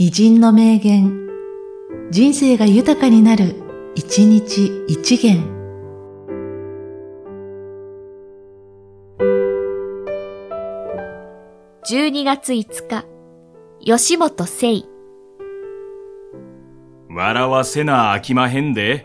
[0.00, 1.26] 偉人の名言、
[2.12, 3.56] 人生が豊かになる、
[3.96, 5.42] 一日一元。
[11.84, 13.06] 12月5日、
[13.84, 14.84] 吉本聖。
[17.10, 19.04] 笑わせなあきまへんで。